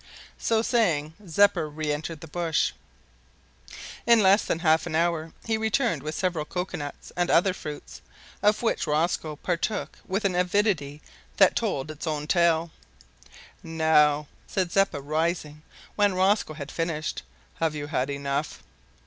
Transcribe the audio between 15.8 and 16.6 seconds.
when Rosco